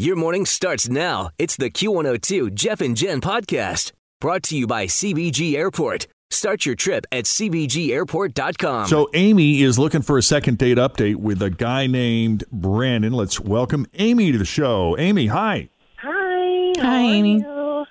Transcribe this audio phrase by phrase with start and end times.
[0.00, 1.28] Your morning starts now.
[1.36, 6.06] It's the Q102 Jeff and Jen podcast brought to you by CVG Airport.
[6.30, 8.86] Start your trip at CVGAirport.com.
[8.86, 13.12] So Amy is looking for a second date update with a guy named Brandon.
[13.12, 14.96] Let's welcome Amy to the show.
[14.96, 15.68] Amy, hi.
[15.98, 16.72] Hi.
[16.80, 17.40] Hi, Amy.
[17.40, 17.84] you?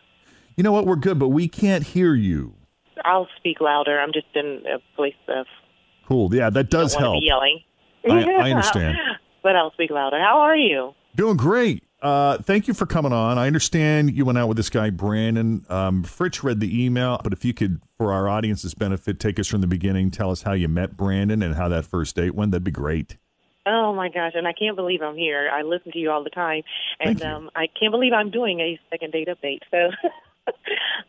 [0.56, 0.88] You know what?
[0.88, 2.56] We're good, but we can't hear you.
[3.06, 4.00] I'll speak louder.
[4.00, 5.46] I'm just in a place of
[6.08, 6.34] Cool.
[6.34, 7.20] Yeah, that does don't help.
[7.22, 7.60] be yelling.
[8.10, 8.98] I- I understand.
[9.44, 10.18] but I'll speak louder.
[10.20, 10.96] How are you?
[11.16, 11.84] Doing great.
[12.02, 13.38] Uh, thank you for coming on.
[13.38, 15.66] I understand you went out with this guy, Brandon.
[15.70, 19.48] Um, Fritch read the email, but if you could, for our audience's benefit, take us
[19.48, 22.52] from the beginning, tell us how you met Brandon and how that first date went,
[22.52, 23.18] that'd be great.
[23.66, 25.50] Oh my gosh, and I can't believe I'm here.
[25.54, 26.64] I listen to you all the time,
[27.00, 29.60] and um, I can't believe I'm doing a second date update.
[29.70, 29.92] So,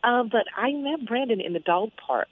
[0.02, 2.28] um, but I met Brandon in the dog park.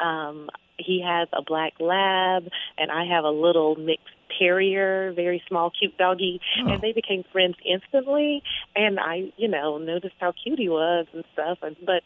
[0.00, 0.48] Um,
[0.78, 2.48] he has a black lab,
[2.78, 6.68] and I have a little mixed terrier, very small, cute doggy, Oh.
[6.72, 8.42] and they became friends instantly.
[8.74, 11.58] And I, you know, noticed how cute he was and stuff.
[11.62, 12.02] And but,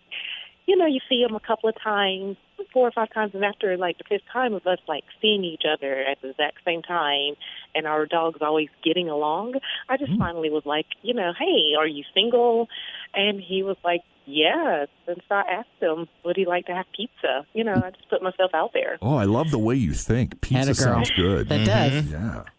[0.68, 2.36] you know, you see him a couple of times,
[2.74, 5.62] four or five times, and after like the fifth time of us like seeing each
[5.64, 7.34] other at the exact same time,
[7.74, 9.54] and our dogs always getting along,
[9.88, 12.68] I just finally was like, you know, hey, are you single?
[13.14, 14.88] And he was like, yes.
[15.06, 17.46] And so I asked him, would he like to have pizza?
[17.54, 18.98] You know, I just put myself out there.
[19.00, 20.42] Oh, I love the way you think.
[20.42, 20.94] Pizza Atta girl.
[20.94, 21.48] sounds good.
[21.48, 22.04] That does.
[22.10, 22.42] Yeah.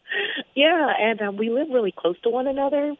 [0.55, 2.93] Yeah, and um, we live really close to one another.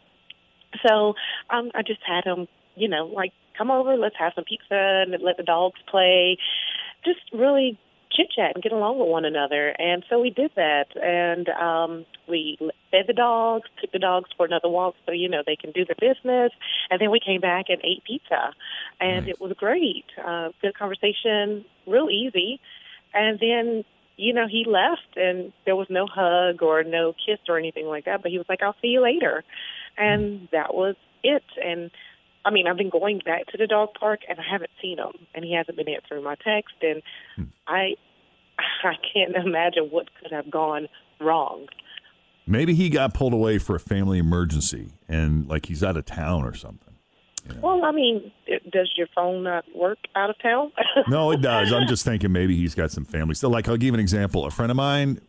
[0.88, 1.16] So
[1.50, 5.12] um, I just had him, you know, like, come over, let's have some pizza and
[5.22, 6.38] let the dogs play.
[7.06, 7.78] Just really
[8.12, 9.70] chit chat and get along with one another.
[9.78, 10.88] And so we did that.
[10.96, 12.58] And um, we
[12.90, 15.86] fed the dogs, took the dogs for another walk so, you know, they can do
[15.86, 16.52] their business.
[16.90, 18.54] And then we came back and ate pizza.
[19.00, 19.36] And Nice.
[19.36, 20.06] it was great.
[20.26, 22.60] Uh, good conversation, real easy.
[23.14, 23.84] And then
[24.20, 28.04] you know, he left and there was no hug or no kiss or anything like
[28.04, 29.46] that, but he was like, I'll see you later.
[29.98, 31.44] And that was it.
[31.64, 31.90] And
[32.46, 35.14] I mean, I've been going back to the dog park and I haven't seen him
[35.34, 37.02] and he hasn't been answering my text and
[37.36, 37.44] hmm.
[37.68, 37.96] I
[38.84, 40.88] I can't imagine what could have gone
[41.20, 41.68] wrong.
[42.48, 46.44] Maybe he got pulled away for a family emergency and like he's out of town
[46.44, 46.96] or something.
[47.62, 48.32] Well, I mean,
[48.72, 50.72] does your phone not work out of town?
[51.08, 51.72] No, it does.
[51.74, 53.34] I'm just thinking maybe he's got some family.
[53.34, 54.46] So, like, I'll give an example.
[54.46, 55.20] A friend of mine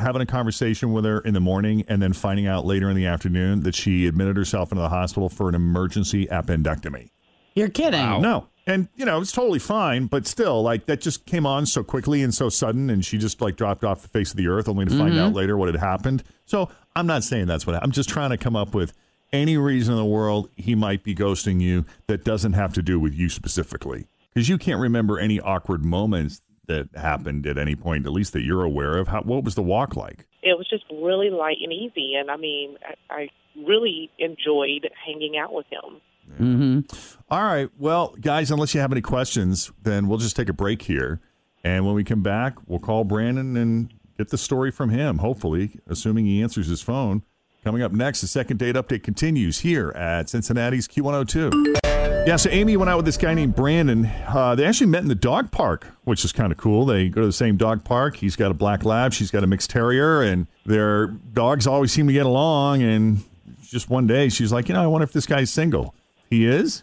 [0.00, 3.06] having a conversation with her in the morning and then finding out later in the
[3.06, 7.10] afternoon that she admitted herself into the hospital for an emergency appendectomy.
[7.54, 8.22] You're kidding.
[8.22, 8.48] No.
[8.66, 12.22] And, you know, it's totally fine, but still, like, that just came on so quickly
[12.22, 14.84] and so sudden, and she just, like, dropped off the face of the earth only
[14.84, 15.20] to find mm-hmm.
[15.20, 16.22] out later what had happened.
[16.44, 18.92] So, I'm not saying that's what I'm just trying to come up with
[19.32, 23.00] any reason in the world he might be ghosting you that doesn't have to do
[23.00, 24.06] with you specifically.
[24.34, 28.42] Because you can't remember any awkward moments that happened at any point, at least that
[28.42, 29.08] you're aware of.
[29.08, 30.28] How, what was the walk like?
[30.42, 32.14] it was just really light and easy.
[32.14, 32.76] And I mean,
[33.10, 33.28] I, I
[33.66, 36.00] really enjoyed hanging out with him.
[36.32, 37.12] Mm-hmm.
[37.30, 37.68] All right.
[37.78, 41.20] Well, guys, unless you have any questions, then we'll just take a break here.
[41.64, 45.80] And when we come back, we'll call Brandon and get the story from him, hopefully,
[45.86, 47.22] assuming he answers his phone.
[47.64, 51.87] Coming up next, the second date update continues here at Cincinnati's Q102.
[52.28, 54.04] Yeah, so Amy went out with this guy named Brandon.
[54.04, 56.84] Uh, they actually met in the dog park, which is kind of cool.
[56.84, 58.16] They go to the same dog park.
[58.16, 62.06] He's got a black lab, she's got a mixed terrier, and their dogs always seem
[62.06, 62.82] to get along.
[62.82, 63.24] And
[63.62, 65.94] just one day, she's like, you know, I wonder if this guy's single.
[66.28, 66.82] He is.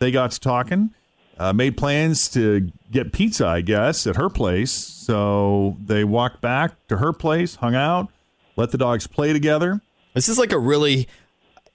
[0.00, 0.92] They got to talking,
[1.38, 4.72] uh, made plans to get pizza, I guess, at her place.
[4.72, 8.08] So they walked back to her place, hung out,
[8.56, 9.82] let the dogs play together.
[10.14, 11.06] This is like a really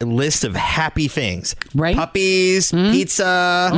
[0.02, 1.56] list of happy things.
[1.74, 1.96] Right?
[1.96, 3.72] Puppies, pizza,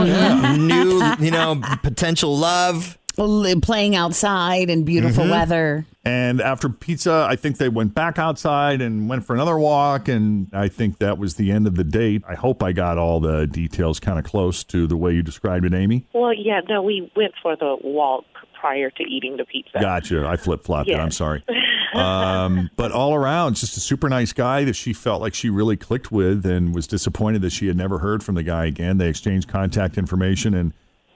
[0.58, 2.98] new, you know, potential love.
[3.16, 5.31] Playing outside in beautiful Mhm.
[5.31, 5.86] weather.
[6.06, 10.08] And after pizza, I think they went back outside and went for another walk.
[10.08, 12.22] And I think that was the end of the date.
[12.30, 15.66] I hope I got all the details kind of close to the way you described
[15.66, 16.06] it, Amy.
[16.13, 18.25] Well, yeah, no, we went for the walk
[18.60, 19.80] prior to eating the pizza.
[19.81, 20.28] Gotcha.
[20.28, 20.96] I flip flopped it.
[21.00, 21.44] I'm sorry.
[21.98, 25.78] Um, but all around, just a super nice guy that she felt like she really
[25.78, 28.98] clicked with and was disappointed that she had never heard from the guy again.
[28.98, 30.54] They exchanged contact information.
[30.54, 30.74] And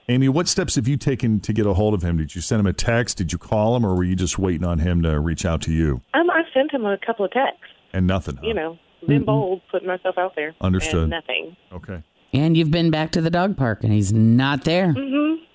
[0.08, 2.16] Amy, what steps have you taken to get a hold of him?
[2.18, 3.16] Did you send him a text?
[3.18, 3.86] Did you call him?
[3.86, 6.00] Or were you just waiting on him to reach out to you?
[6.14, 7.64] Um, I sent him a couple of texts.
[7.92, 8.36] And nothing.
[8.36, 8.46] huh?
[8.46, 10.54] You know, been bold, putting myself out there.
[10.60, 11.02] Understood.
[11.02, 11.56] And nothing.
[11.72, 12.02] Okay.
[12.32, 14.94] And you've been back to the dog park and he's not there.
[14.94, 15.51] Mm-hmm.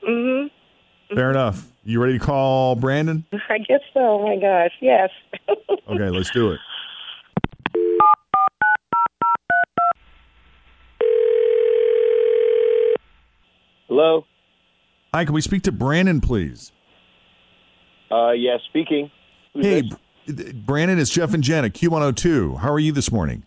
[1.13, 1.67] Fair enough.
[1.83, 3.25] You ready to call Brandon?
[3.49, 3.99] I guess so.
[3.99, 5.09] Oh my gosh, yes.
[5.89, 6.59] Okay, let's do it.
[13.87, 14.25] Hello.
[15.13, 16.73] Hi, can we speak to Brandon, please?
[18.11, 19.09] Uh, yeah, speaking.
[19.53, 19.89] Who's hey,
[20.27, 20.51] this?
[20.53, 22.59] Brandon, it's Jeff and Jen at Q102.
[22.59, 23.46] How are you this morning?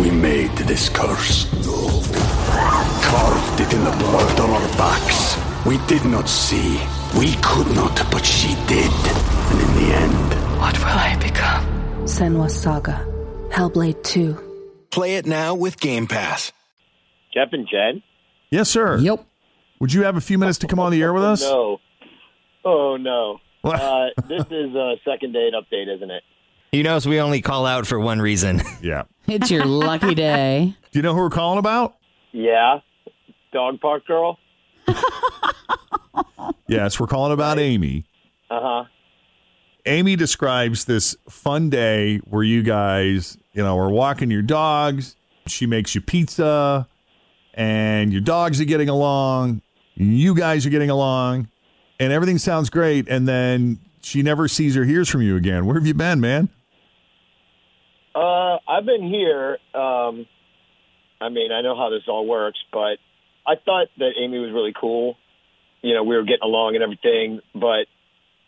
[0.00, 1.46] We made this curse.
[3.02, 5.36] Carved it in the blood on our backs.
[5.66, 6.78] We did not see.
[7.18, 8.90] We could not, but she did.
[9.50, 11.64] And in the end, What will I become?
[12.04, 13.04] Senua's Saga.
[13.50, 14.86] Hellblade 2.
[14.90, 16.52] Play it now with Game Pass.
[17.34, 18.02] Jeff and Jen?
[18.50, 18.98] Yes, sir.
[18.98, 19.24] Yep.
[19.80, 21.42] Would you have a few minutes to come on the air with us?
[21.52, 21.78] No.
[22.64, 23.38] Oh, no.
[23.64, 26.22] Uh, this is a second date update, isn't it?
[26.72, 28.60] You knows we only call out for one reason.
[28.82, 29.04] Yeah.
[29.26, 30.74] It's your lucky day.
[30.90, 31.96] Do you know who we're calling about?
[32.32, 32.80] Yeah.
[33.52, 34.38] Dog park girl?
[36.66, 38.04] Yes, we're calling about Amy.
[38.50, 38.84] Uh huh.
[39.86, 45.16] Amy describes this fun day where you guys, you know, are walking your dogs.
[45.46, 46.86] She makes you pizza,
[47.54, 49.62] and your dogs are getting along.
[49.94, 51.48] You guys are getting along,
[51.98, 53.08] and everything sounds great.
[53.08, 55.64] And then she never sees or hears from you again.
[55.64, 56.50] Where have you been, man?
[58.14, 59.58] Uh, I've been here.
[59.74, 60.26] Um,
[61.20, 62.98] I mean, I know how this all works, but
[63.46, 65.16] I thought that Amy was really cool.
[65.82, 67.86] You know, we were getting along and everything, but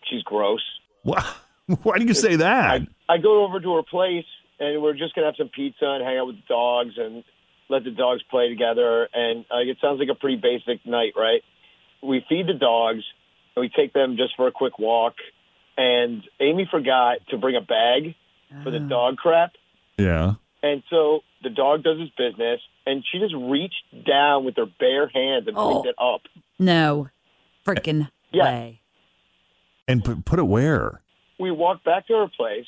[0.08, 0.62] she's gross.
[1.02, 1.24] Why,
[1.82, 2.82] why do you say that?
[3.08, 4.26] I go over to her place
[4.58, 7.24] and we're just gonna have some pizza and hang out with the dogs and
[7.68, 9.08] let the dogs play together.
[9.12, 11.42] And uh, it sounds like a pretty basic night, right?
[12.02, 13.02] We feed the dogs
[13.56, 15.14] and we take them just for a quick walk.
[15.76, 18.14] And Amy forgot to bring a bag
[18.62, 18.88] for the ah.
[18.88, 19.52] dog crap.
[19.98, 20.34] Yeah.
[20.62, 25.08] And so the dog does his business, and she just reached down with her bare
[25.08, 25.82] hands and Oh.
[25.82, 26.22] picked it up.
[26.58, 27.08] No.
[27.66, 28.44] Freaking Yeah.
[28.44, 28.80] way.
[29.88, 31.00] And put, put it where?
[31.38, 32.66] We walk back to her place,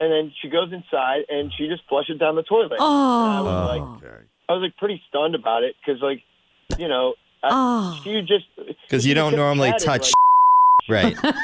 [0.00, 2.72] and then she goes inside and she just flushes down the toilet.
[2.72, 3.44] And I Oh.
[3.44, 3.82] was like,
[4.12, 4.24] okay.
[4.48, 6.22] I was like pretty stunned about it because, like,
[6.78, 8.00] you know, I, Oh.
[8.04, 8.44] she just
[8.82, 10.12] Because you don't normally touch.
[10.12, 10.12] like-
[10.88, 11.16] right.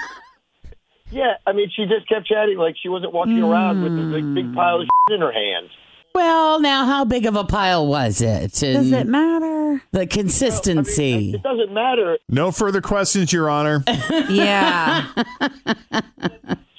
[1.12, 4.34] yeah, I mean, she just kept chatting like she wasn't walking around with a like,
[4.34, 5.70] big pile of shit in her hands.
[6.14, 8.52] Well, now, how big of a pile was it?
[8.52, 9.82] Does it matter?
[9.92, 11.34] The consistency.
[11.34, 12.18] It doesn't matter.
[12.28, 13.82] No further questions, Your Honor.
[14.28, 15.06] Yeah.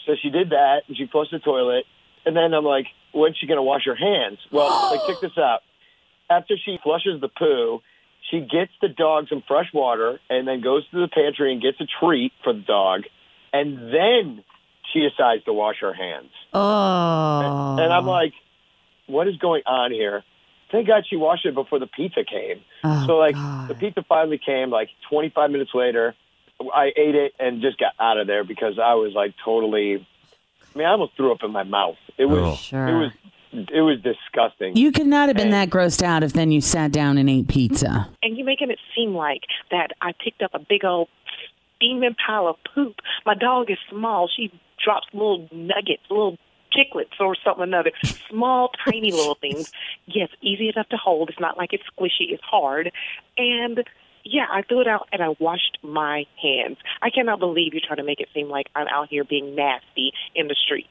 [0.06, 1.86] So she did that, and she flushed the toilet.
[2.26, 4.38] And then I'm like, when's she going to wash her hands?
[4.52, 5.62] Well, like, check this out.
[6.30, 7.80] After she flushes the poo,
[8.30, 11.80] she gets the dog some fresh water and then goes to the pantry and gets
[11.80, 13.02] a treat for the dog.
[13.54, 14.44] And then
[14.92, 16.32] she decides to wash her hands.
[16.54, 17.78] Oh.
[17.80, 18.34] And I'm like,
[19.08, 20.24] what is going on here?
[20.72, 22.62] Thank God she washed it before the pizza came.
[22.84, 23.68] Oh, so, like, God.
[23.70, 26.16] the pizza finally came like 25 minutes later.
[26.74, 30.06] I ate it and just got out of there because I was like totally.
[30.74, 31.98] I mean, I almost threw up in my mouth.
[32.18, 32.40] It was.
[32.40, 32.56] Oh.
[32.56, 32.88] Sure.
[32.88, 33.12] It was.
[33.72, 34.76] It was disgusting.
[34.76, 37.30] You could not have been And- that grossed out if then you sat down and
[37.30, 38.10] ate pizza.
[38.24, 41.08] and you're making it seem like that I picked up a big old
[41.84, 42.96] steaming pile of poop.
[43.26, 44.30] My dog is small.
[44.34, 44.52] She
[44.84, 46.38] drops little nuggets, little
[46.72, 47.92] chiclets or something or another.
[48.30, 49.72] Small, tiny little things.
[50.06, 51.30] Yes, easy enough to hold.
[51.30, 52.32] It's not like it's squishy.
[52.32, 52.92] It's hard.
[53.38, 53.84] And
[54.24, 56.78] yeah, I threw it out and I washed my hands.
[57.02, 60.14] I cannot believe you're trying to make it seem like I'm out here being nasty
[60.36, 60.88] in the streets.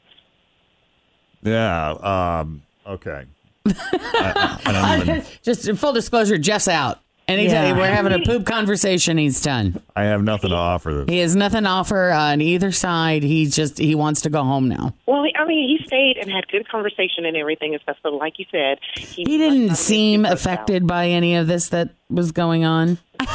[1.42, 1.90] Yeah.
[1.90, 3.24] Um, okay.
[3.66, 5.38] I, I don't.
[5.42, 7.00] Just full disclosure, Jeff's out.
[7.28, 7.78] Anytime Yeah.
[7.78, 9.80] we're having a poop conversation, he's done.
[9.94, 11.04] I have nothing to offer.
[11.08, 13.22] He has nothing to offer on either side.
[13.22, 14.94] He just he wants to go home now.
[15.06, 17.96] Well, I mean, he stayed and had good conversation and everything and stuff.
[18.02, 22.32] So, like you said, he, He didn't seem affected by any of this that was
[22.32, 22.98] going on.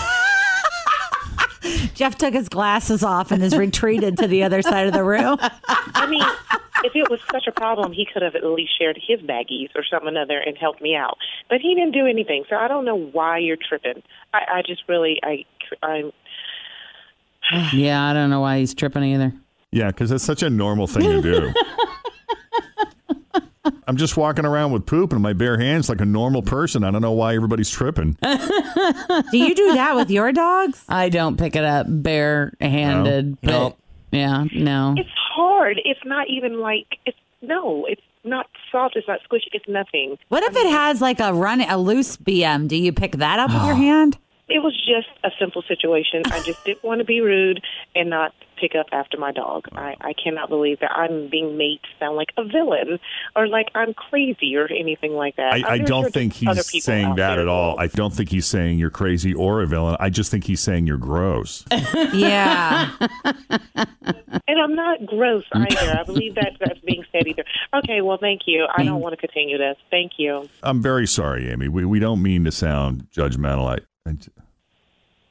[1.95, 5.37] Jeff took his glasses off and has retreated to the other side of the room.
[5.41, 6.23] I mean,
[6.83, 9.83] if it was such a problem, he could have at least shared his baggies or
[9.83, 11.17] something other and helped me out.
[11.49, 14.03] But he didn't do anything, so I don't know why you're tripping.
[14.33, 15.45] I, I just really, I,
[15.83, 16.11] I'm.
[17.73, 19.33] Yeah, I don't know why he's tripping either.
[19.71, 21.53] Yeah, because it's such a normal thing to do.
[23.87, 26.83] I'm just walking around with poop in my bare hands like a normal person.
[26.83, 28.17] I don't know why everybody's tripping.
[28.21, 30.83] Do you do that with your dogs?
[30.89, 33.37] I don't pick it up barehanded.
[33.41, 33.75] No.
[34.11, 34.95] But yeah, no.
[34.97, 35.79] It's hard.
[35.85, 37.85] It's not even like it's no.
[37.85, 38.95] It's not soft.
[38.95, 39.47] It's not squishy.
[39.53, 40.17] It's nothing.
[40.29, 42.67] What if it has like a run, a loose BM?
[42.67, 43.77] Do you pick that up with your oh.
[43.77, 44.17] hand?
[44.49, 46.23] It was just a simple situation.
[46.27, 47.61] I just didn't want to be rude
[47.95, 49.67] and not pick up after my dog.
[49.73, 52.99] I, I cannot believe that I'm being made to sound like a villain
[53.35, 55.53] or like I'm crazy or anything like that.
[55.53, 57.79] I, I'm I very don't sure think he's saying that there at all.
[57.79, 59.97] I don't think he's saying you're crazy or a villain.
[59.99, 61.65] I just think he's saying you're gross.
[62.13, 62.91] Yeah.
[64.57, 65.99] And I'm not gross either.
[65.99, 67.43] I believe that that's being said either.
[67.73, 68.67] Okay, well, thank you.
[68.75, 69.77] I don't want to continue this.
[69.91, 70.47] Thank you.
[70.63, 71.67] I'm very sorry, Amy.
[71.67, 73.67] We, we don't mean to sound judgmental.
[74.05, 74.15] I, I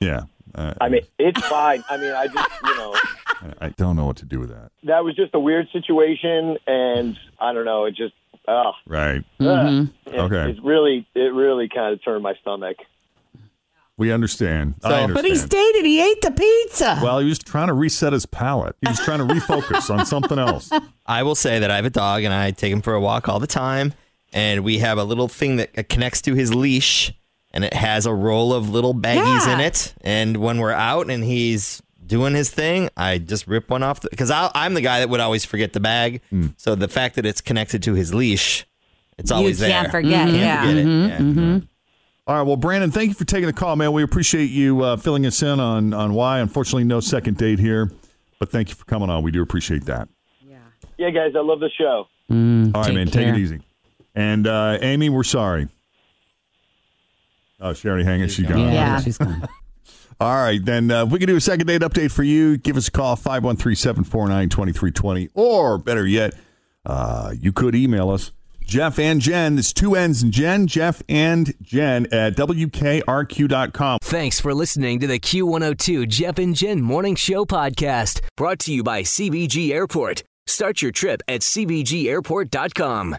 [0.01, 0.23] yeah.
[0.55, 1.85] Uh, I mean, it's fine.
[1.91, 2.97] I mean, I just, you know,
[3.61, 4.71] I don't know what to do with that.
[4.85, 7.85] that was just a weird situation, and I don't know.
[7.85, 8.15] It just,
[8.49, 9.23] oh, Right.
[9.39, 10.51] it, Okay.
[10.51, 12.77] it really, it really kind of turned my stomach.
[13.99, 14.75] We understand.
[14.83, 15.15] I understand.
[15.15, 17.01] But he stated he ate the pizza.
[17.03, 18.77] Well, he was trying to reset his palate.
[18.83, 20.71] He was trying to refocus on something else.
[21.07, 23.29] I will say that I have a dog and I take him for a walk
[23.29, 23.95] all the time.
[24.33, 27.13] And we have a little thing that connects to his leash
[27.53, 29.95] and it has a roll of little baggies in it.
[30.03, 34.31] And when we're out and he's doing his thing, I just rip one off because
[34.31, 36.21] I'm the guy that would always forget the bag.
[36.29, 36.49] Hmm.
[36.59, 38.67] So the fact that it's connected to his leash,
[39.17, 39.71] it's always there.
[39.71, 40.61] can't forget, Can't yeah.
[40.61, 40.87] forget it.
[40.87, 41.53] Mm-hmm.
[41.55, 41.61] Yeah.
[42.27, 42.43] All right.
[42.43, 43.93] Well, Brandon, thank you for taking the call, man.
[43.93, 46.41] We appreciate you uh, filling us in on, on why.
[46.41, 47.91] Unfortunately, no second date here,
[48.41, 49.23] but thank you for coming on.
[49.23, 50.09] We do appreciate that.
[50.45, 50.57] Yeah,
[50.99, 52.09] yeah, guys, I love the show.
[52.29, 53.07] All right, take man.
[53.07, 53.61] Take it easy.
[54.17, 55.69] And uh, Amy, we're sorry.
[57.61, 58.27] Oh, she already hanging.
[58.29, 58.59] She's gone.
[58.59, 59.01] yeah, Yeah.
[59.01, 59.47] she's gone.
[60.19, 62.79] All right, then uh, if we can do a second date update for you, give
[62.79, 65.29] us a call, 513-749-2320.
[65.35, 66.33] Or better yet,
[66.87, 68.33] uh, you could email us,
[68.67, 69.59] Jeff and Jen.
[69.59, 73.99] It's two N's and Jen, Jeff and Jen at WKRQ.com.
[74.03, 78.83] Thanks for listening to the Q102 Jeff and Jen Morning Show podcast, brought to you
[78.83, 80.23] by CVG Airport.
[80.47, 83.17] Start your trip at CVGAirport.com.